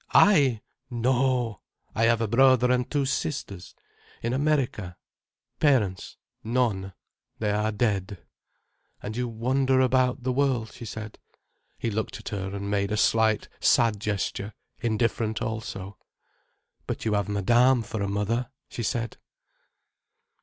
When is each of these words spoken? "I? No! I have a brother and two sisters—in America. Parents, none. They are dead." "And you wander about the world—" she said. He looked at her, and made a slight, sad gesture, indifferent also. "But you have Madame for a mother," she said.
"I? 0.15 0.61
No! 0.89 1.61
I 1.93 2.05
have 2.05 2.21
a 2.21 2.27
brother 2.27 2.71
and 2.71 2.89
two 2.89 3.05
sisters—in 3.05 4.33
America. 4.33 4.97
Parents, 5.59 6.17
none. 6.43 6.93
They 7.37 7.51
are 7.51 7.71
dead." 7.71 8.17
"And 9.03 9.15
you 9.15 9.27
wander 9.27 9.79
about 9.79 10.23
the 10.23 10.33
world—" 10.33 10.73
she 10.73 10.85
said. 10.85 11.19
He 11.77 11.91
looked 11.91 12.19
at 12.19 12.29
her, 12.29 12.49
and 12.55 12.71
made 12.71 12.91
a 12.91 12.97
slight, 12.97 13.47
sad 13.59 13.99
gesture, 13.99 14.55
indifferent 14.81 15.39
also. 15.39 15.99
"But 16.87 17.05
you 17.05 17.13
have 17.13 17.29
Madame 17.29 17.83
for 17.83 18.01
a 18.01 18.09
mother," 18.09 18.49
she 18.69 18.81
said. 18.81 19.17